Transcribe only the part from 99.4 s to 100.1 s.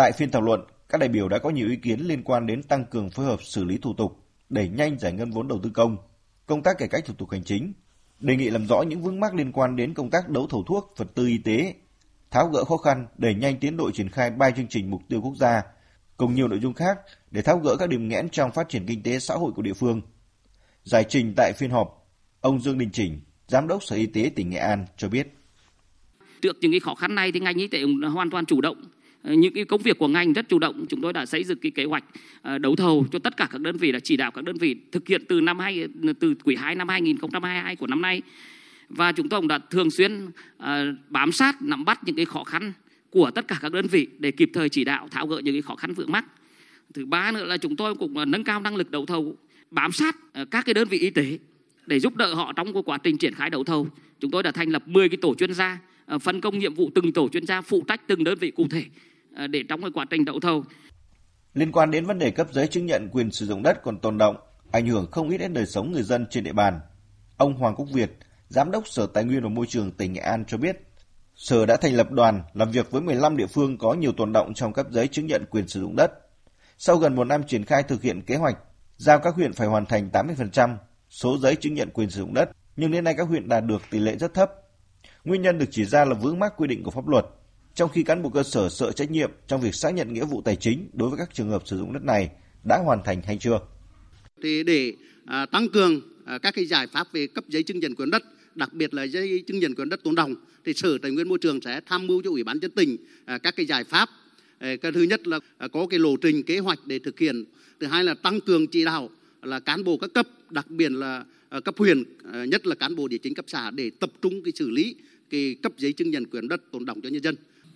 chứng nhận quyền đất